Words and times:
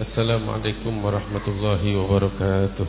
السلام 0.00 0.48
عليكم 0.48 1.04
ورحمة 1.04 1.46
الله 1.52 1.82
وبركاته. 1.84 2.88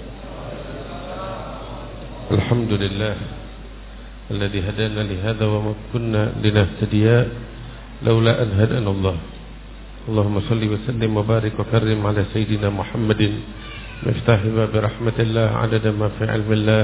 الحمد 2.32 2.72
لله 2.72 3.16
الذي 4.32 4.60
هدانا 4.64 5.02
لهذا 5.12 5.46
وما 5.46 5.74
كنا 5.92 6.32
لنهتدي 6.40 7.08
لولا 8.08 8.34
أن 8.44 8.50
هدانا 8.56 8.88
الله. 8.88 9.18
اللهم 10.08 10.36
صل 10.48 10.64
وسلم 10.64 11.12
وبارك 11.12 11.60
وكرم 11.60 12.00
على 12.08 12.24
سيدنا 12.32 12.72
محمد. 12.72 13.22
مفتاح 14.08 14.40
باب 14.56 14.72
رحمة 14.72 15.18
الله 15.20 15.48
عدد 15.60 15.86
ما 16.00 16.08
في 16.16 16.24
علم 16.24 16.48
الله 16.56 16.84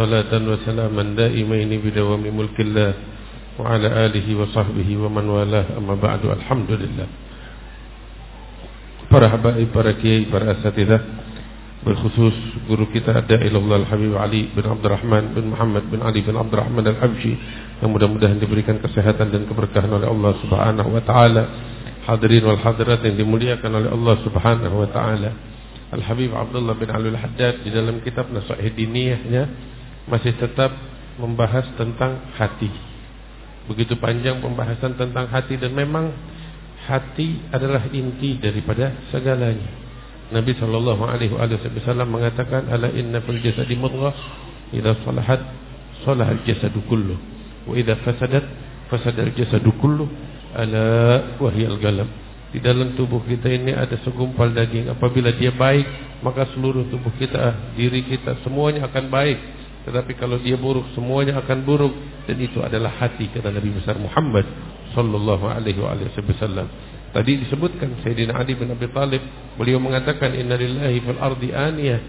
صلاة 0.00 0.32
وسلاما 0.32 1.02
دائمين 1.20 1.68
بدوام 1.84 2.24
ملك 2.32 2.56
الله 2.64 2.92
وعلى 3.60 3.88
آله 4.08 4.26
وصحبه 4.40 4.88
ومن 4.88 5.26
والاه 5.28 5.66
أما 5.76 5.94
بعد 6.00 6.32
الحمد 6.32 6.70
لله. 6.80 7.08
Para 9.14 9.30
habaib, 9.30 9.70
para 9.70 9.94
kiai, 9.94 10.26
para 10.26 10.58
asatidah 10.58 10.98
berkhusus 11.86 12.34
guru 12.66 12.90
kita 12.90 13.14
Da'ilallah 13.30 13.86
Al-Habib 13.86 14.10
Ali 14.18 14.50
bin 14.50 14.66
Abdurrahman 14.66 15.38
bin 15.38 15.54
Muhammad 15.54 15.86
bin 15.86 16.02
Ali 16.02 16.26
bin 16.26 16.34
Abdurrahman 16.34 16.82
Al-Habsyi 16.82 17.34
yang 17.78 17.94
mudah-mudahan 17.94 18.42
diberikan 18.42 18.82
kesehatan 18.82 19.30
dan 19.30 19.46
keberkahan 19.46 19.86
oleh 19.86 20.10
Allah 20.10 20.34
Subhanahu 20.42 20.90
wa 20.90 21.02
taala. 21.06 21.42
Hadirin 22.10 22.42
wal 22.42 22.58
hadirat 22.58 23.06
yang 23.06 23.14
dimuliakan 23.14 23.70
oleh 23.70 23.90
Allah 23.94 24.16
Subhanahu 24.26 24.76
wa 24.82 24.88
taala. 24.90 25.30
Al-Habib 25.94 26.34
Abdullah 26.34 26.74
bin 26.74 26.90
Ali 26.90 27.14
Al-Haddad 27.14 27.62
di 27.62 27.70
dalam 27.70 28.02
kitab 28.02 28.34
Nasihat 28.34 28.74
Diniyahnya 28.74 29.42
masih 30.10 30.34
tetap 30.42 30.74
membahas 31.22 31.70
tentang 31.78 32.34
hati. 32.34 32.72
Begitu 33.70 33.94
panjang 34.02 34.42
pembahasan 34.42 34.98
tentang 34.98 35.30
hati 35.30 35.54
dan 35.54 35.70
memang 35.70 36.33
hati 36.84 37.48
adalah 37.50 37.88
inti 37.90 38.36
daripada 38.38 38.92
segalanya. 39.08 39.84
Nabi 40.32 40.56
sallallahu 40.56 41.02
alaihi 41.04 41.32
wasallam 41.36 42.08
mengatakan 42.08 42.68
ala 42.68 42.88
inna 42.92 43.20
fil 43.24 43.40
jasadi 43.44 43.76
mudghah 43.76 44.14
idza 44.72 45.04
salahat 45.04 45.40
salaha 46.02 46.32
al 46.32 46.42
jasadu 46.48 46.80
kullu 46.88 47.16
wa 47.68 47.72
idza 47.76 48.00
fasadat 48.02 48.44
fasada 48.88 49.20
al 49.20 49.32
jasadu 49.36 49.72
kullu 49.80 50.08
ala 50.56 50.84
wa 51.40 51.50
al 51.52 51.78
galam. 51.80 52.08
Di 52.54 52.62
dalam 52.62 52.94
tubuh 52.94 53.18
kita 53.26 53.50
ini 53.50 53.74
ada 53.74 53.98
segumpal 54.06 54.54
daging. 54.54 54.86
Apabila 54.86 55.34
dia 55.34 55.50
baik, 55.50 56.22
maka 56.22 56.46
seluruh 56.54 56.86
tubuh 56.86 57.10
kita, 57.18 57.74
diri 57.74 58.06
kita 58.06 58.46
semuanya 58.46 58.86
akan 58.86 59.10
baik. 59.10 59.38
Tetapi 59.90 60.14
kalau 60.14 60.38
dia 60.38 60.54
buruk, 60.54 60.86
semuanya 60.94 61.42
akan 61.42 61.66
buruk. 61.66 61.90
Dan 62.30 62.38
itu 62.38 62.62
adalah 62.62 62.94
hati 62.94 63.26
kata 63.34 63.50
Nabi 63.50 63.74
besar 63.74 63.98
Muhammad 63.98 64.46
sallallahu 64.94 65.44
alaihi 65.50 65.78
wasallam. 65.82 66.66
Tadi 67.14 67.46
disebutkan 67.46 68.02
Sayyidina 68.02 68.34
Ali 68.34 68.58
bin 68.58 68.74
Abi 68.74 68.90
Talib, 68.90 69.22
beliau 69.54 69.78
mengatakan 69.78 70.34
innalillahi 70.34 70.98
fil 70.98 71.20
ardi 71.22 71.54
aniyah 71.54 72.00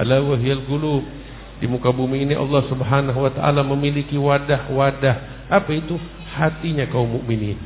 ala 0.00 0.24
wahyal 0.24 0.64
qulub. 0.64 1.04
Di 1.60 1.68
muka 1.68 1.92
bumi 1.92 2.24
ini 2.24 2.34
Allah 2.36 2.64
Subhanahu 2.68 3.18
wa 3.24 3.32
taala 3.32 3.60
memiliki 3.60 4.16
wadah-wadah. 4.16 5.48
Apa 5.52 5.70
itu? 5.72 6.00
Hatinya 6.34 6.88
kaum 6.90 7.12
mukminin. 7.14 7.60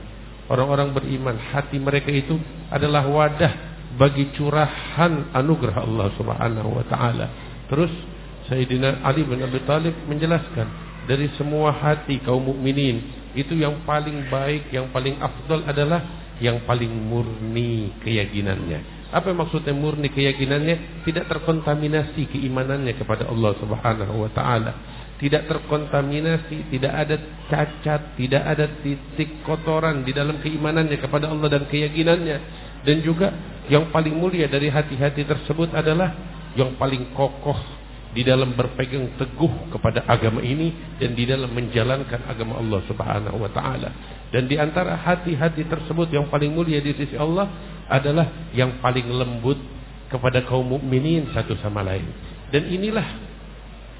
Orang-orang 0.51 0.93
beriman, 0.93 1.39
hati 1.39 1.81
mereka 1.81 2.13
itu 2.13 2.37
adalah 2.69 3.07
wadah 3.07 3.53
bagi 3.97 4.35
curahan 4.37 5.33
anugerah 5.33 5.85
Allah 5.85 6.09
Subhanahu 6.19 6.71
wa 6.83 6.85
taala. 6.91 7.27
Terus 7.71 7.93
Sayyidina 8.49 9.07
Ali 9.07 9.23
bin 9.23 9.39
Abi 9.45 9.61
Talib 9.69 9.95
menjelaskan 10.09 10.67
dari 11.09 11.29
semua 11.41 11.73
hati 11.73 12.21
kaum 12.25 12.45
mukminin 12.45 13.01
itu 13.39 13.55
yang 13.55 13.87
paling 13.87 14.27
baik, 14.27 14.75
yang 14.75 14.91
paling 14.91 15.15
afdal 15.23 15.63
adalah 15.63 16.03
yang 16.43 16.67
paling 16.67 16.91
murni 16.91 17.95
keyakinannya. 18.03 19.11
Apa 19.15 19.31
maksudnya 19.31 19.73
murni 19.73 20.11
keyakinannya? 20.11 21.07
Tidak 21.07 21.25
terkontaminasi 21.31 22.29
keimanannya 22.35 22.99
kepada 22.99 23.31
Allah 23.31 23.55
Subhanahu 23.63 24.27
wa 24.27 24.31
taala. 24.35 24.73
Tidak 25.19 25.51
terkontaminasi, 25.51 26.71
tidak 26.75 26.93
ada 26.95 27.17
cacat, 27.51 28.15
tidak 28.15 28.43
ada 28.43 28.67
titik 28.83 29.43
kotoran 29.43 30.07
di 30.07 30.15
dalam 30.15 30.39
keimanannya 30.43 30.99
kepada 30.99 31.31
Allah 31.31 31.49
dan 31.51 31.67
keyakinannya. 31.67 32.37
Dan 32.87 33.03
juga 33.03 33.35
yang 33.67 33.91
paling 33.91 34.15
mulia 34.15 34.47
dari 34.47 34.71
hati-hati 34.71 35.27
tersebut 35.27 35.75
adalah 35.75 36.15
yang 36.55 36.75
paling 36.79 37.15
kokoh 37.15 37.78
di 38.19 38.27
dalam 38.27 38.59
berpegang 38.59 39.15
teguh 39.15 39.71
kepada 39.71 40.03
agama 40.11 40.43
ini 40.43 40.99
dan 40.99 41.15
di 41.15 41.23
dalam 41.23 41.55
menjalankan 41.55 42.27
agama 42.27 42.59
Allah 42.59 42.83
Subhanahu 42.91 43.39
wa 43.39 43.47
taala. 43.55 43.95
Dan 44.35 44.51
di 44.51 44.59
antara 44.59 44.99
hati-hati 44.99 45.63
tersebut 45.71 46.11
yang 46.11 46.27
paling 46.27 46.51
mulia 46.51 46.83
di 46.83 46.99
sisi 46.99 47.15
Allah 47.15 47.47
adalah 47.87 48.51
yang 48.59 48.83
paling 48.83 49.07
lembut 49.07 49.55
kepada 50.11 50.43
kaum 50.51 50.67
mukminin 50.67 51.31
satu 51.31 51.55
sama 51.63 51.87
lain. 51.87 52.11
Dan 52.51 52.67
inilah 52.67 53.28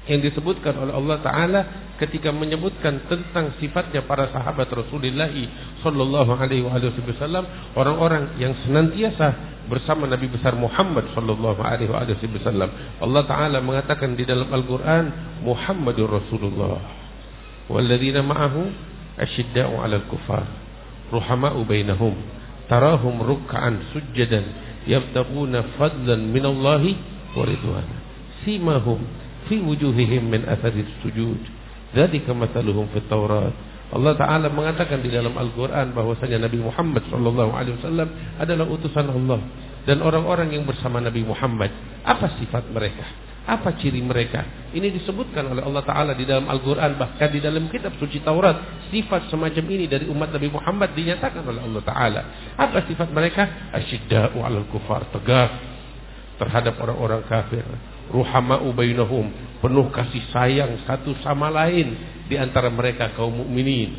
yang 0.09 0.25
disebutkan 0.25 0.73
oleh 0.73 0.93
Allah 0.97 1.17
Taala 1.21 1.61
ketika 2.01 2.33
menyebutkan 2.33 3.05
tentang 3.05 3.53
sifatnya 3.61 4.01
para 4.09 4.33
sahabat 4.33 4.65
Rasulullah 4.73 5.29
Sallallahu 5.85 6.31
Alaihi 6.33 6.65
Wasallam 6.65 7.45
orang-orang 7.77 8.41
yang 8.41 8.57
senantiasa 8.65 9.61
bersama 9.69 10.09
Nabi 10.09 10.33
besar 10.33 10.57
Muhammad 10.57 11.13
Sallallahu 11.13 11.61
Alaihi 11.61 11.93
Wasallam. 11.93 12.69
Allah 13.05 13.23
Taala 13.29 13.61
mengatakan 13.61 14.17
di 14.17 14.25
dalam 14.25 14.49
Al-Quran 14.49 15.05
Muhammadur 15.45 16.09
Rasulullah 16.09 16.81
walladzina 17.69 18.25
ma'ahu 18.25 18.61
asyidda'u 19.21 19.77
'alal 19.77 20.09
kufar 20.09 20.49
ruhama'u 21.13 21.61
bainahum 21.69 22.17
tarahum 22.65 23.21
ruk'an 23.21 23.93
sujjadan 23.93 24.45
yabtaquna 24.89 25.77
fadlan 25.77 26.33
minallahi 26.33 26.97
wa 27.37 27.45
ridwana 27.45 27.95
simahum 28.41 29.05
fi 29.47 29.61
wujuhihim 29.61 30.27
min 30.27 30.41
athari 30.49 30.83
sujud. 31.05 31.39
Dzalika 31.95 32.35
mathaluhum 32.35 32.91
fit 32.91 33.05
Taurat. 33.07 33.53
Allah 33.89 34.13
Taala 34.13 34.53
mengatakan 34.53 35.01
di 35.01 35.09
dalam 35.09 35.33
Al-Qur'an 35.33 35.97
bahwasanya 35.97 36.45
Nabi 36.45 36.61
Muhammad 36.61 37.01
sallallahu 37.09 37.51
alaihi 37.57 37.73
wasallam 37.81 38.09
adalah 38.37 38.65
utusan 38.69 39.09
Allah 39.09 39.41
dan 39.89 40.05
orang-orang 40.05 40.53
yang 40.53 40.69
bersama 40.69 41.01
Nabi 41.01 41.25
Muhammad 41.25 41.73
apa 42.05 42.37
sifat 42.37 42.69
mereka? 42.69 43.01
Apa 43.49 43.81
ciri 43.81 43.97
mereka? 44.05 44.45
Ini 44.77 44.93
disebutkan 44.93 45.41
oleh 45.49 45.65
Allah 45.65 45.81
Ta'ala 45.81 46.13
di 46.13 46.21
dalam 46.21 46.45
Al-Quran. 46.45 47.01
Bahkan 47.01 47.29
di 47.33 47.41
dalam 47.41 47.65
kitab 47.73 47.97
suci 47.97 48.21
Taurat. 48.21 48.85
Sifat 48.93 49.25
semacam 49.33 49.65
ini 49.73 49.89
dari 49.89 50.05
umat 50.05 50.29
Nabi 50.29 50.53
Muhammad 50.53 50.93
dinyatakan 50.93 51.41
oleh 51.41 51.57
Allah 51.65 51.81
Ta'ala. 51.81 52.21
Apa 52.61 52.85
sifat 52.85 53.09
mereka? 53.09 53.73
Asyidda'u 53.73 54.37
alal 54.45 54.69
kufar. 54.69 55.09
Tegas 55.09 55.49
terhadap 56.37 56.77
orang-orang 56.77 57.25
kafir 57.25 57.65
ruhama'u 58.09 58.73
bainahum, 58.73 59.29
penuh 59.61 59.87
kasih 59.93 60.23
sayang 60.33 60.81
satu 60.85 61.13
sama 61.21 61.53
lain 61.53 61.93
di 62.29 62.35
antara 62.37 62.69
mereka 62.69 63.13
kaum 63.13 63.45
mukminin. 63.45 63.97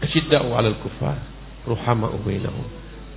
Asyidda'u 0.00 0.52
'alal 0.52 0.78
kufar, 0.84 1.16
ruhama'u 1.64 2.20
bainahum. 2.20 2.66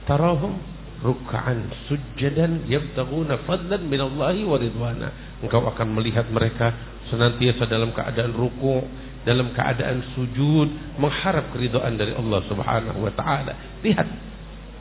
Tarahum 0.07 0.59
ruk'an 0.99 1.71
sujjadan 1.87 2.67
yabtaghuna 2.67 3.43
fadlan 3.47 3.87
minallahi 3.87 4.43
wa 4.43 4.57
ridwana. 4.59 5.09
Engkau 5.39 5.63
akan 5.67 5.87
melihat 5.95 6.27
mereka 6.31 6.75
senantiasa 7.07 7.67
dalam 7.67 7.95
keadaan 7.95 8.35
ruku, 8.35 8.83
dalam 9.23 9.51
keadaan 9.51 10.03
sujud, 10.15 10.97
mengharap 10.99 11.51
keridhaan 11.51 11.95
dari 11.99 12.15
Allah 12.15 12.39
Subhanahu 12.47 12.99
wa 13.03 13.11
taala. 13.15 13.79
Lihat 13.83 14.07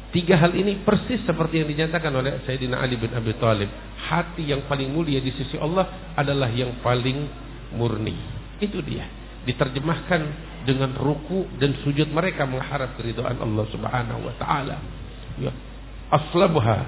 Tiga 0.09 0.41
hal 0.41 0.57
ini 0.57 0.81
persis 0.89 1.21
seperti 1.29 1.61
yang 1.61 1.69
dinyatakan 1.69 2.09
oleh 2.09 2.41
Sayyidina 2.49 2.81
Ali 2.81 2.97
bin 2.97 3.13
Abi 3.13 3.37
Thalib. 3.37 3.69
Hati 4.09 4.49
yang 4.49 4.65
paling 4.65 4.89
mulia 4.89 5.21
di 5.21 5.29
sisi 5.37 5.61
Allah 5.61 6.17
adalah 6.17 6.49
yang 6.49 6.81
paling 6.81 7.29
murni. 7.77 8.17
Itu 8.57 8.81
dia. 8.81 9.05
Diterjemahkan 9.45 10.21
dengan 10.65 10.97
ruku 10.97 11.61
dan 11.61 11.77
sujud 11.85 12.09
mereka 12.09 12.49
mengharap 12.49 12.97
keridhaan 12.97 13.37
Allah 13.37 13.65
Subhanahu 13.69 14.21
wa 14.25 14.35
taala. 14.41 14.77
Ya. 15.37 15.53
Aslabha 16.09 16.79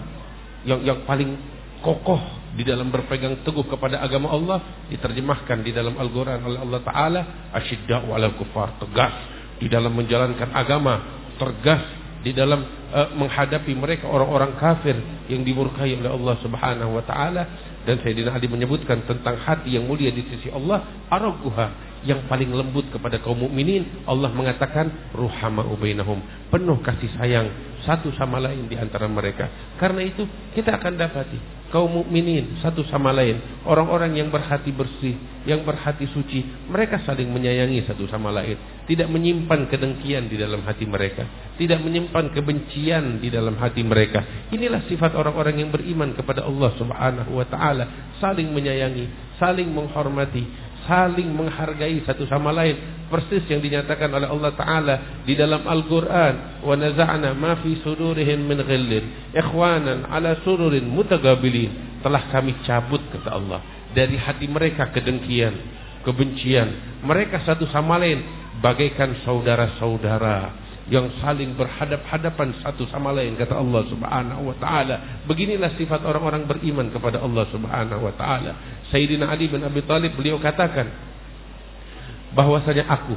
yang 0.64 0.80
yang 0.80 0.98
paling 1.04 1.36
kokoh 1.84 2.20
di 2.56 2.64
dalam 2.64 2.88
berpegang 2.88 3.44
teguh 3.44 3.68
kepada 3.68 4.00
agama 4.00 4.32
Allah 4.32 4.88
diterjemahkan 4.88 5.60
di 5.60 5.76
dalam 5.76 5.96
Al-Qur'an 5.96 6.40
oleh 6.40 6.60
Allah 6.60 6.80
taala 6.84 7.20
asyidda'u 7.52 8.10
'alal 8.10 8.36
kufar 8.36 8.80
tegas 8.80 9.12
di 9.60 9.68
dalam 9.68 9.92
menjalankan 9.92 10.50
agama 10.56 11.20
tegas 11.36 11.99
di 12.20 12.36
dalam 12.36 12.60
uh, 12.92 13.16
menghadapi 13.16 13.72
mereka 13.72 14.08
orang-orang 14.08 14.56
kafir 14.60 14.96
yang 15.32 15.40
dimurkai 15.44 15.96
oleh 15.96 16.10
Allah 16.10 16.34
Subhanahu 16.44 17.00
wa 17.00 17.04
taala. 17.04 17.44
Dan 17.80 17.96
Sayyidina 18.04 18.36
Ali 18.36 18.44
menyebutkan 18.44 19.08
tentang 19.08 19.40
hati 19.40 19.72
yang 19.72 19.88
mulia 19.88 20.12
di 20.12 20.20
sisi 20.28 20.52
Allah 20.52 21.08
araguha 21.08 21.88
yang 22.04 22.28
paling 22.28 22.52
lembut 22.52 22.92
kepada 22.92 23.16
kaum 23.24 23.40
mukminin. 23.40 24.04
Allah 24.04 24.28
mengatakan 24.36 25.16
ruhama 25.16 25.64
ubainahum 25.64 26.20
penuh 26.52 26.76
kasih 26.84 27.08
sayang 27.16 27.48
satu 27.88 28.12
sama 28.20 28.36
lain 28.36 28.68
di 28.68 28.76
antara 28.76 29.08
mereka. 29.08 29.48
Karena 29.80 30.04
itu 30.04 30.28
kita 30.52 30.76
akan 30.76 30.92
dapati 31.00 31.59
kaum 31.70 32.02
mukminin 32.02 32.58
satu 32.60 32.82
sama 32.90 33.14
lain, 33.14 33.62
orang-orang 33.62 34.18
yang 34.18 34.28
berhati 34.28 34.74
bersih, 34.74 35.14
yang 35.46 35.62
berhati 35.62 36.04
suci, 36.10 36.42
mereka 36.66 36.98
saling 37.06 37.30
menyayangi 37.30 37.86
satu 37.86 38.10
sama 38.10 38.34
lain, 38.34 38.58
tidak 38.90 39.06
menyimpan 39.06 39.70
kedengkian 39.70 40.26
di 40.26 40.36
dalam 40.36 40.66
hati 40.66 40.84
mereka, 40.84 41.24
tidak 41.56 41.78
menyimpan 41.80 42.34
kebencian 42.34 43.22
di 43.22 43.30
dalam 43.30 43.54
hati 43.56 43.86
mereka. 43.86 44.50
Inilah 44.50 44.84
sifat 44.90 45.14
orang-orang 45.14 45.62
yang 45.62 45.70
beriman 45.70 46.12
kepada 46.18 46.42
Allah 46.42 46.70
Subhanahu 46.74 47.38
wa 47.38 47.46
taala, 47.46 48.14
saling 48.18 48.50
menyayangi, 48.50 49.38
saling 49.38 49.70
menghormati, 49.70 50.59
saling 50.86 51.28
menghargai 51.32 52.00
satu 52.06 52.24
sama 52.30 52.54
lain. 52.54 53.04
Persis 53.10 53.42
yang 53.50 53.58
dinyatakan 53.58 54.06
oleh 54.12 54.28
Allah 54.30 54.52
taala 54.54 54.94
di 55.26 55.34
dalam 55.34 55.66
Al-Qur'an. 55.66 56.62
Wa 56.62 56.74
naza'na 56.78 57.34
ma 57.34 57.58
fi 57.58 57.76
sudurihim 57.82 58.46
min 58.46 58.62
ghillin. 58.62 59.34
Ikhwanan 59.34 60.06
ala 60.06 60.38
sururin 60.46 60.86
mutagabilin. 60.86 62.00
Telah 62.00 62.30
kami 62.32 62.56
cabut 62.64 63.02
kata 63.12 63.30
Allah 63.34 63.60
dari 63.90 64.14
hati 64.14 64.46
mereka 64.46 64.94
kedengkian 64.94 65.52
kebencian. 66.06 67.02
Mereka 67.04 67.44
satu 67.44 67.68
sama 67.68 68.00
lain. 68.00 68.22
Bagaikan 68.60 69.24
saudara-saudara 69.24 70.69
yang 70.90 71.06
saling 71.22 71.54
berhadap-hadapan 71.54 72.50
satu 72.66 72.82
sama 72.90 73.14
lain 73.14 73.38
kata 73.38 73.54
Allah 73.54 73.86
Subhanahu 73.86 74.42
wa 74.50 74.56
taala. 74.58 75.22
Beginilah 75.30 75.78
sifat 75.78 76.02
orang-orang 76.02 76.50
beriman 76.50 76.90
kepada 76.90 77.22
Allah 77.22 77.46
Subhanahu 77.54 78.02
wa 78.02 78.14
taala. 78.18 78.82
Sayyidina 78.90 79.30
Ali 79.30 79.46
bin 79.46 79.62
Abi 79.62 79.86
Thalib 79.86 80.18
beliau 80.18 80.42
katakan 80.42 80.90
bahwasanya 82.34 82.90
aku 82.90 83.14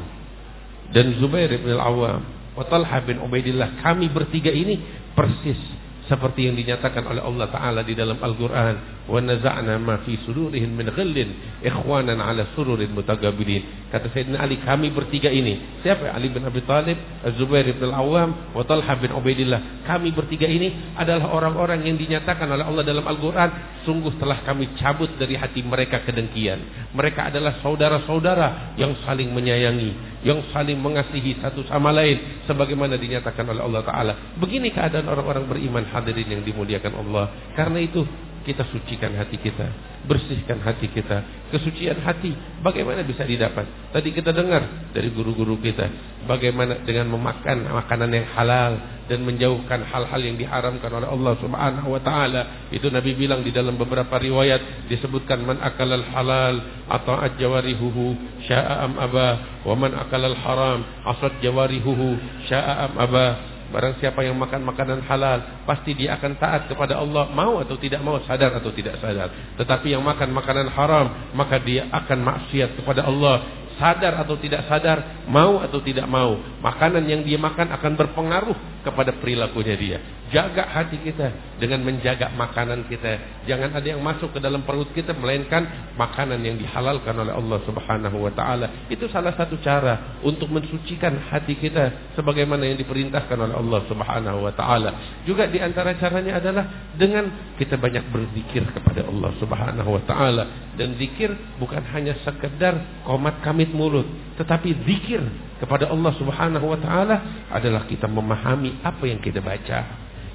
dan 0.94 1.18
Zubair 1.18 1.50
bin 1.50 1.74
Al-Awwam 1.74 2.22
wa 2.54 2.64
Talha 2.70 3.02
bin 3.02 3.18
Ubaidillah 3.18 3.82
kami 3.82 4.14
bertiga 4.14 4.54
ini 4.54 4.78
persis 5.18 5.73
seperti 6.08 6.52
yang 6.52 6.56
dinyatakan 6.60 7.04
oleh 7.08 7.24
Allah 7.24 7.48
taala 7.48 7.82
di 7.84 7.96
dalam 7.96 8.20
Al-Qur'an. 8.20 9.04
wa 9.04 9.20
naza'na 9.20 9.76
ma 9.84 10.00
fi 10.08 10.16
sudurihim 10.24 10.80
min 10.80 10.88
ghillin 10.88 11.60
ikhwanan 11.60 12.24
ala 12.24 12.56
sururin 12.56 12.88
mutagabilin 12.96 13.92
kata 13.92 14.08
Sayyidina 14.16 14.40
Ali 14.40 14.64
kami 14.64 14.96
bertiga 14.96 15.28
ini 15.28 15.84
siapa? 15.84 16.08
Ali 16.08 16.32
bin 16.32 16.40
Abi 16.48 16.64
Thalib 16.64 16.96
Az-Zubair 17.24 17.68
bin 17.68 17.84
Al-Awwam 17.84 18.56
wa 18.56 18.64
Talha 18.68 18.96
bin 19.00 19.12
Ubaidillah. 19.16 19.88
Kami 19.88 20.12
bertiga 20.12 20.48
ini 20.48 20.96
adalah 20.96 21.32
orang-orang 21.32 21.88
yang 21.88 21.96
dinyatakan 21.96 22.48
oleh 22.48 22.64
Allah 22.64 22.84
dalam 22.84 23.04
Al-Qur'an 23.04 23.84
sungguh 23.88 24.16
telah 24.20 24.44
kami 24.44 24.76
cabut 24.80 25.12
dari 25.16 25.36
hati 25.40 25.64
mereka 25.64 26.04
kedengkian. 26.04 26.92
Mereka 26.96 27.32
adalah 27.32 27.60
saudara-saudara 27.64 28.76
yang 28.80 28.96
saling 29.08 29.32
menyayangi 29.32 30.13
yang 30.24 30.40
saling 30.56 30.80
mengasihi 30.80 31.40
satu 31.44 31.68
sama 31.68 31.92
lain 31.92 32.44
sebagaimana 32.48 32.96
dinyatakan 32.96 33.44
oleh 33.48 33.62
Allah 33.64 33.82
taala 33.84 34.14
begini 34.40 34.72
keadaan 34.72 35.08
orang-orang 35.08 35.46
beriman 35.48 35.86
hadirin 35.92 36.40
yang 36.40 36.44
dimuliakan 36.44 36.94
Allah. 37.04 37.26
Karena 37.54 37.80
itu 37.84 38.02
kita 38.44 38.68
sucikan 38.70 39.16
hati 39.16 39.40
kita, 39.40 39.68
bersihkan 40.06 40.60
hati 40.62 40.92
kita. 40.92 41.48
Kesucian 41.50 42.04
hati 42.04 42.32
bagaimana 42.60 43.02
bisa 43.08 43.24
didapat? 43.24 43.92
Tadi 43.96 44.10
kita 44.12 44.36
dengar 44.36 44.92
dari 44.92 45.10
guru-guru 45.16 45.58
kita 45.60 45.88
bagaimana 46.28 46.84
dengan 46.84 47.12
memakan 47.16 47.72
makanan 47.72 48.10
yang 48.12 48.28
halal 48.36 48.74
dan 49.08 49.20
menjauhkan 49.24 49.84
hal-hal 49.84 50.22
yang 50.24 50.40
diharamkan 50.40 50.92
oleh 50.92 51.08
Allah 51.08 51.34
Subhanahu 51.40 51.88
wa 51.92 52.02
taala. 52.04 52.72
Itu 52.72 52.88
Nabi 52.88 53.16
bilang 53.16 53.44
di 53.44 53.52
dalam 53.52 53.76
beberapa 53.76 54.16
riwayat 54.20 54.88
disebutkan 54.88 55.44
man 55.44 55.60
akalal 55.60 56.04
halal 56.12 56.56
atau 56.88 57.16
ajwarihuhu 57.20 58.16
sya'a 58.48 58.88
am 58.88 58.94
aba 59.00 59.30
wa 59.64 59.76
man 59.76 59.92
akalal 59.96 60.36
haram 60.36 60.80
asad 61.08 61.40
jawarihuhu 61.44 62.20
sya'a 62.48 62.92
am 62.92 62.94
aba 63.00 63.53
Barang 63.74 63.98
siapa 63.98 64.22
yang 64.22 64.38
makan 64.38 64.62
makanan 64.62 65.02
halal, 65.10 65.66
pasti 65.66 65.98
dia 65.98 66.14
akan 66.22 66.38
taat 66.38 66.70
kepada 66.70 67.02
Allah, 67.02 67.34
mau 67.34 67.58
atau 67.58 67.74
tidak 67.82 68.06
mau, 68.06 68.22
sadar 68.22 68.54
atau 68.62 68.70
tidak 68.70 69.02
sadar. 69.02 69.58
Tetapi 69.58 69.98
yang 69.98 70.06
makan 70.06 70.30
makanan 70.30 70.70
haram, 70.70 71.34
maka 71.34 71.58
dia 71.58 71.90
akan 71.90 72.20
maksiat 72.22 72.78
kepada 72.78 73.02
Allah 73.10 73.64
sadar 73.78 74.14
atau 74.22 74.38
tidak 74.38 74.70
sadar, 74.70 75.26
mau 75.26 75.58
atau 75.62 75.82
tidak 75.82 76.06
mau, 76.06 76.38
makanan 76.62 77.04
yang 77.10 77.26
dia 77.26 77.42
makan 77.42 77.74
akan 77.74 77.92
berpengaruh 77.98 78.58
kepada 78.86 79.18
perilakunya 79.18 79.76
dia. 79.78 79.98
Jaga 80.34 80.68
hati 80.68 81.00
kita 81.00 81.58
dengan 81.62 81.86
menjaga 81.88 82.36
makanan 82.36 82.86
kita. 82.92 83.46
Jangan 83.48 83.72
ada 83.72 83.88
yang 83.88 84.04
masuk 84.04 84.36
ke 84.36 84.40
dalam 84.44 84.68
perut 84.68 84.92
kita 84.92 85.16
melainkan 85.16 85.94
makanan 85.96 86.44
yang 86.44 86.60
dihalalkan 86.60 87.16
oleh 87.16 87.32
Allah 87.32 87.60
Subhanahu 87.64 88.18
wa 88.20 88.32
taala. 88.36 88.90
Itu 88.92 89.08
salah 89.08 89.32
satu 89.38 89.56
cara 89.64 90.20
untuk 90.26 90.52
mensucikan 90.52 91.32
hati 91.32 91.56
kita 91.56 92.18
sebagaimana 92.20 92.68
yang 92.68 92.78
diperintahkan 92.82 93.38
oleh 93.40 93.56
Allah 93.56 93.82
Subhanahu 93.88 94.44
wa 94.44 94.54
taala. 94.58 94.92
Juga 95.24 95.48
di 95.48 95.64
antara 95.64 95.96
caranya 95.96 96.44
adalah 96.44 96.92
dengan 97.00 97.56
kita 97.56 97.80
banyak 97.80 98.12
berzikir 98.12 98.68
kepada 98.76 99.08
Allah 99.08 99.32
Subhanahu 99.40 99.90
wa 99.96 100.04
taala 100.04 100.44
dan 100.76 100.98
zikir 101.00 101.32
bukan 101.62 101.86
hanya 101.94 102.18
sekedar 102.26 103.06
komat 103.06 103.40
kami 103.40 103.54
pamit 103.54 103.70
mulut, 103.70 104.10
tetapi 104.42 104.74
zikir 104.82 105.22
kepada 105.62 105.94
Allah 105.94 106.10
Subhanahu 106.18 106.74
wa 106.74 106.80
taala 106.82 107.46
adalah 107.54 107.86
kita 107.86 108.10
memahami 108.10 108.82
apa 108.82 109.06
yang 109.06 109.22
kita 109.22 109.46
baca, 109.46 109.78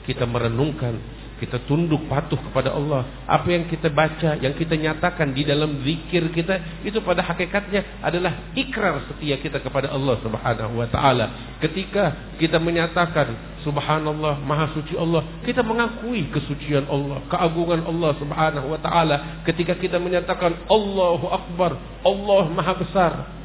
kita 0.09 0.25
merenungkan, 0.25 0.97
kita 1.37 1.69
tunduk 1.69 2.09
patuh 2.09 2.41
kepada 2.49 2.73
Allah. 2.73 3.05
Apa 3.29 3.53
yang 3.53 3.69
kita 3.69 3.93
baca, 3.93 4.41
yang 4.41 4.57
kita 4.57 4.75
nyatakan 4.75 5.37
di 5.37 5.45
dalam 5.45 5.85
zikir 5.85 6.33
kita 6.33 6.83
itu 6.83 6.99
pada 7.05 7.21
hakikatnya 7.23 8.01
adalah 8.01 8.51
ikrar 8.57 9.05
setia 9.07 9.37
kita 9.39 9.61
kepada 9.61 9.93
Allah 9.93 10.17
Subhanahu 10.25 10.81
wa 10.81 10.89
taala. 10.89 11.57
Ketika 11.63 12.37
kita 12.41 12.57
menyatakan 12.59 13.61
subhanallah, 13.63 14.41
maha 14.43 14.73
suci 14.73 14.97
Allah, 14.97 15.45
kita 15.45 15.61
mengakui 15.61 16.27
kesucian 16.33 16.89
Allah, 16.89 17.23
keagungan 17.29 17.85
Allah 17.85 18.11
Subhanahu 18.17 18.67
wa 18.73 18.81
taala. 18.81 19.45
Ketika 19.45 19.77
kita 19.77 20.01
menyatakan 20.01 20.67
Allahu 20.67 21.29
akbar, 21.31 21.77
Allah 22.03 22.43
maha 22.49 22.75
besar, 22.81 23.38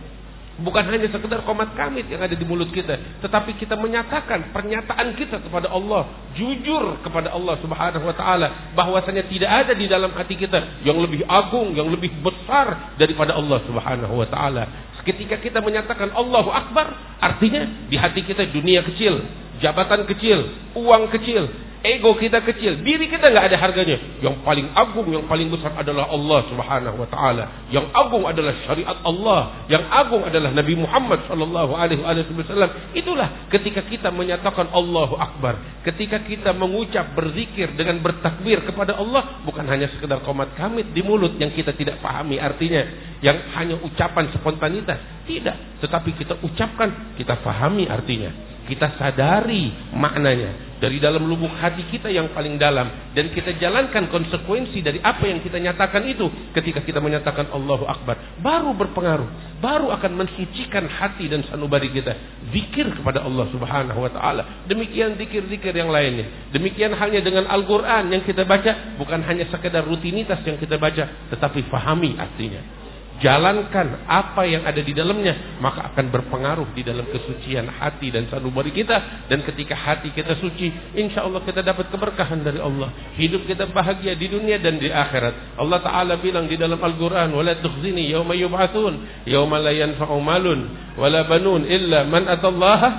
Bukan 0.53 0.85
hanya 0.85 1.09
sekedar 1.09 1.41
komat 1.49 1.73
kamit 1.73 2.05
yang 2.05 2.21
ada 2.21 2.37
di 2.37 2.45
mulut 2.45 2.69
kita, 2.69 2.93
tetapi 3.25 3.57
kita 3.57 3.73
menyatakan 3.73 4.53
pernyataan 4.53 5.17
kita 5.17 5.41
kepada 5.41 5.73
Allah, 5.73 6.29
jujur 6.37 7.01
kepada 7.01 7.33
Allah 7.33 7.57
Subhanahu 7.57 8.05
wa 8.05 8.13
taala 8.13 8.77
bahwasanya 8.77 9.25
tidak 9.33 9.49
ada 9.49 9.73
di 9.73 9.89
dalam 9.89 10.13
hati 10.13 10.37
kita 10.37 10.85
yang 10.85 11.01
lebih 11.01 11.25
agung, 11.25 11.73
yang 11.73 11.89
lebih 11.89 12.13
besar 12.21 12.93
daripada 13.01 13.33
Allah 13.33 13.65
Subhanahu 13.65 14.13
wa 14.13 14.29
taala. 14.29 14.93
Ketika 15.01 15.41
kita 15.41 15.57
menyatakan 15.57 16.13
Allahu 16.13 16.53
Akbar, 16.53 17.17
artinya 17.17 17.89
di 17.89 17.97
hati 17.97 18.21
kita 18.21 18.45
dunia 18.53 18.85
kecil, 18.85 19.25
jabatan 19.57 20.05
kecil, 20.05 20.53
uang 20.77 21.09
kecil, 21.17 21.49
ego 21.83 22.15
kita 22.15 22.39
kecil, 22.47 22.79
diri 22.79 23.11
kita 23.11 23.27
nggak 23.27 23.51
ada 23.51 23.57
harganya. 23.59 23.99
Yang 24.23 24.39
paling 24.47 24.71
agung, 24.71 25.07
yang 25.11 25.27
paling 25.27 25.51
besar 25.51 25.75
adalah 25.75 26.07
Allah 26.07 26.39
Subhanahu 26.47 26.95
wa 26.95 27.07
taala. 27.11 27.67
Yang 27.67 27.91
agung 27.91 28.23
adalah 28.23 28.55
syariat 28.63 28.97
Allah, 29.03 29.67
yang 29.67 29.83
agung 29.91 30.23
adalah 30.23 30.55
Nabi 30.55 30.79
Muhammad 30.79 31.27
sallallahu 31.27 31.75
alaihi 31.75 31.99
wasallam. 31.99 32.95
Itulah 32.95 33.51
ketika 33.51 33.83
kita 33.83 34.15
menyatakan 34.15 34.71
Allahu 34.71 35.19
Akbar, 35.19 35.83
ketika 35.83 36.23
kita 36.23 36.55
mengucap 36.55 37.11
berzikir 37.11 37.75
dengan 37.75 37.99
bertakbir 37.99 38.63
kepada 38.63 38.95
Allah 38.95 39.43
bukan 39.43 39.67
hanya 39.67 39.91
sekedar 39.91 40.23
komat 40.23 40.55
kamit 40.55 40.95
di 40.95 41.03
mulut 41.03 41.35
yang 41.35 41.51
kita 41.51 41.75
tidak 41.75 41.99
pahami 41.99 42.39
artinya, 42.39 42.79
yang 43.19 43.35
hanya 43.59 43.75
ucapan 43.83 44.31
spontanitas, 44.31 45.27
tidak, 45.27 45.83
tetapi 45.83 46.15
kita 46.15 46.39
ucapkan, 46.39 47.19
kita 47.19 47.43
pahami 47.43 47.91
artinya 47.91 48.52
kita 48.63 48.95
sadari 48.95 49.93
maknanya. 49.95 50.75
Dari 50.83 50.99
dalam 50.99 51.23
lubuk 51.23 51.51
hati 51.63 51.87
kita 51.87 52.11
yang 52.11 52.35
paling 52.35 52.59
dalam. 52.59 53.15
Dan 53.15 53.31
kita 53.31 53.55
jalankan 53.55 54.11
konsekuensi 54.11 54.83
dari 54.83 54.99
apa 54.99 55.23
yang 55.23 55.39
kita 55.39 55.55
nyatakan 55.55 56.03
itu. 56.11 56.27
Ketika 56.51 56.83
kita 56.83 56.99
menyatakan 56.99 57.47
Allahu 57.55 57.87
Akbar. 57.87 58.39
Baru 58.43 58.75
berpengaruh. 58.75 59.59
Baru 59.63 59.95
akan 59.95 60.11
mensucikan 60.11 60.83
hati 60.91 61.31
dan 61.31 61.47
sanubari 61.47 61.87
kita. 61.87 62.11
Zikir 62.51 62.99
kepada 62.99 63.23
Allah 63.23 63.47
Subhanahu 63.55 63.99
wa 64.03 64.11
taala. 64.11 64.67
Demikian 64.67 65.15
zikir-zikir 65.15 65.71
yang 65.71 65.87
lainnya. 65.87 66.51
Demikian 66.51 66.91
halnya 66.99 67.23
dengan 67.23 67.47
Al-Qur'an 67.47 68.11
yang 68.11 68.27
kita 68.27 68.43
baca. 68.43 68.99
Bukan 68.99 69.23
hanya 69.23 69.47
sekedar 69.47 69.87
rutinitas 69.87 70.43
yang 70.43 70.59
kita 70.59 70.75
baca. 70.75 71.31
Tetapi 71.31 71.63
fahami 71.71 72.19
artinya 72.19 72.82
jalankan 73.23 74.03
apa 74.03 74.43
yang 74.43 74.67
ada 74.67 74.83
di 74.83 74.91
dalamnya 74.91 75.55
maka 75.63 75.95
akan 75.95 76.11
berpengaruh 76.11 76.75
di 76.75 76.83
dalam 76.83 77.07
kesucian 77.07 77.71
hati 77.71 78.11
dan 78.11 78.27
sanubari 78.27 78.75
kita. 78.75 79.25
Dan 79.31 79.47
ketika 79.47 79.73
hati 79.73 80.11
kita 80.11 80.35
suci 80.43 80.67
insya 80.99 81.23
Allah 81.23 81.39
kita 81.47 81.63
dapat 81.63 81.87
keberkahan 81.87 82.43
dari 82.43 82.59
Allah. 82.59 82.91
Hidup 83.15 83.47
kita 83.47 83.71
bahagia 83.71 84.19
di 84.19 84.27
dunia 84.27 84.59
dan 84.59 84.75
di 84.75 84.91
akhirat. 84.91 85.55
Allah 85.55 85.79
Ta'ala 85.79 86.19
bilang 86.19 86.51
di 86.51 86.59
dalam 86.59 86.77
Al-Quran 86.77 87.31
wala 87.31 87.55
tukhzini 87.63 88.11
yawma 88.11 88.35
yub'atun 88.35 88.93
la 89.31 89.71
yanfa'u 89.71 90.19
malun 90.19 90.59
wala 90.99 91.23
banun 91.23 91.63
illa 91.63 92.03
man 92.03 92.27
atallaha 92.27 92.89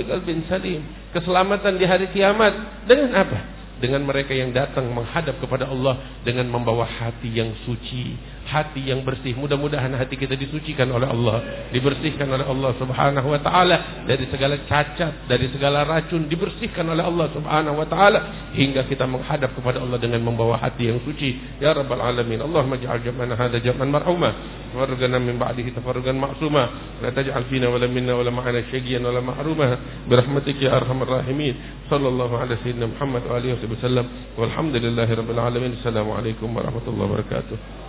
biqalbin 0.00 0.48
salim. 0.48 0.80
Keselamatan 1.12 1.76
di 1.76 1.84
hari 1.84 2.08
kiamat. 2.10 2.88
Dengan 2.88 3.12
apa? 3.20 3.38
Dengan 3.78 4.06
mereka 4.06 4.32
yang 4.32 4.54
datang 4.54 4.88
menghadap 4.88 5.36
kepada 5.44 5.68
Allah 5.68 6.22
dengan 6.24 6.48
membawa 6.48 6.88
hati 6.88 7.28
yang 7.28 7.52
suci 7.68 8.33
hati 8.44 8.92
yang 8.92 9.02
bersih. 9.02 9.32
Mudah-mudahan 9.34 9.92
hati 9.96 10.14
kita 10.20 10.36
disucikan 10.36 10.88
oleh 10.92 11.08
Allah, 11.08 11.68
dibersihkan 11.72 12.28
oleh 12.28 12.46
Allah 12.46 12.70
Subhanahu 12.76 13.28
wa 13.32 13.40
taala 13.40 14.04
dari 14.04 14.28
segala 14.28 14.60
cacat, 14.68 15.26
dari 15.26 15.48
segala 15.50 15.82
racun, 15.88 16.28
dibersihkan 16.28 16.84
oleh 16.86 17.04
Allah 17.04 17.26
Subhanahu 17.32 17.80
wa 17.80 17.86
taala 17.88 18.52
hingga 18.54 18.86
kita 18.86 19.08
menghadap 19.08 19.56
kepada 19.56 19.80
Allah 19.80 19.98
dengan 19.98 20.20
membawa 20.22 20.60
hati 20.60 20.92
yang 20.92 21.00
suci. 21.02 21.58
Ya 21.58 21.72
rabbal 21.72 22.00
alamin. 22.00 22.44
Allahumma 22.44 22.76
ij'al 22.78 23.02
jam'ana 23.02 23.34
hadza 23.34 23.58
jam'an 23.64 23.88
marhuma 23.88 24.30
warzuqna 24.74 25.18
min 25.18 25.40
ba'dihi 25.40 25.72
tafarrugan 25.74 26.18
ma'suma. 26.18 26.98
La 27.00 27.10
taj'al 27.14 27.48
fina 27.48 27.70
wala 27.70 27.86
minna 27.88 28.14
wala 28.14 28.30
ma'ana 28.30 28.62
syaqiyan 28.68 29.02
wala 29.02 29.22
mahruma. 29.24 30.04
Birahmatika 30.06 30.60
ya 30.60 30.76
arhamar 30.78 31.22
rahimin. 31.22 31.54
Sallallahu 31.88 32.34
ala 32.36 32.54
sayyidina 32.60 32.90
Muhammad 32.90 33.22
wa 33.24 33.34
alihi 33.38 33.56
wasallam. 33.64 34.06
Walhamdulillahi 34.36 35.12
rabbil 35.14 35.40
alamin. 35.40 35.70
Assalamualaikum 35.80 36.50
warahmatullahi 36.50 37.08
wabarakatuh. 37.10 37.83